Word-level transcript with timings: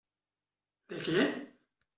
De 0.95 1.03
què? 1.05 1.27